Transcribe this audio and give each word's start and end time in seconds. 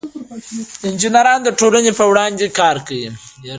انجینران 0.87 1.39
د 1.43 1.49
ټولنې 1.59 1.91
په 1.99 2.03
وړاندې 2.11 2.45
کار 2.59 2.75
کوي. 2.87 3.09